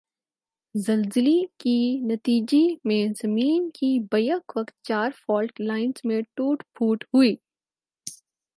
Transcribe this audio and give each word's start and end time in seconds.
زلزلی 0.75 1.41
کی 1.59 1.75
نتیجی 2.03 2.63
میں 2.85 3.05
زمین 3.21 3.69
کی 3.69 3.97
بیک 4.11 4.57
وقت 4.57 4.73
چار 4.87 5.09
فالٹ 5.17 5.61
لائنز 5.61 6.01
میں 6.03 6.21
ٹوٹ 6.35 6.63
پھوٹ 6.75 7.03
ہوئی۔ 7.13 7.35